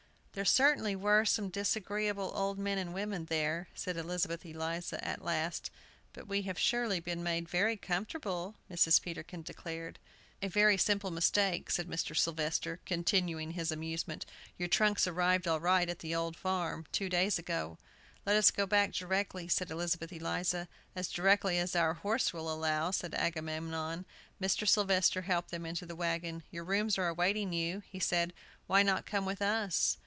"There 0.33 0.45
certainly 0.45 0.95
were 0.95 1.25
some 1.25 1.49
disagreeable 1.49 2.31
old 2.33 2.57
men 2.57 2.77
and 2.77 2.93
women 2.93 3.25
there!" 3.25 3.67
said 3.75 3.97
Elizabeth 3.97 4.45
Eliza, 4.45 5.05
at 5.05 5.21
last. 5.21 5.69
"But 6.13 6.25
we 6.25 6.43
have 6.43 6.57
surely 6.57 7.01
been 7.01 7.21
made 7.21 7.49
very 7.49 7.75
comfortable," 7.75 8.55
Mrs. 8.71 9.01
Peterkin 9.01 9.41
declared. 9.41 9.99
"A 10.41 10.47
very 10.47 10.77
simple 10.77 11.11
mistake," 11.11 11.69
said 11.69 11.89
Mr. 11.89 12.15
Sylvester, 12.15 12.79
continuing 12.85 13.51
his 13.51 13.73
amusement. 13.73 14.25
"Your 14.57 14.69
trunks 14.69 15.05
arrived 15.05 15.49
all 15.49 15.59
right 15.59 15.89
at 15.89 15.99
the 15.99 16.15
'Old 16.15 16.37
Farm,' 16.37 16.85
two 16.93 17.09
days 17.09 17.37
ago." 17.37 17.77
"Let 18.25 18.37
us 18.37 18.51
go 18.51 18.65
back 18.65 18.93
directly," 18.93 19.49
said 19.49 19.69
Elizabeth 19.69 20.13
Eliza. 20.13 20.69
"As 20.95 21.09
directly 21.09 21.57
as 21.59 21.75
our 21.75 21.95
horse 21.95 22.31
will 22.31 22.49
allow," 22.49 22.91
said 22.91 23.13
Agamemnon. 23.15 24.05
Mr. 24.41 24.65
Sylvester 24.65 25.23
helped 25.23 25.51
them 25.51 25.65
into 25.65 25.85
the 25.85 25.93
wagon. 25.93 26.43
"Your 26.51 26.63
rooms 26.63 26.97
are 26.97 27.09
awaiting 27.09 27.51
you," 27.51 27.83
he 27.85 27.99
said. 27.99 28.31
"Why 28.65 28.81
not 28.81 29.05
come 29.05 29.25
with 29.25 29.41
us?" 29.41 29.97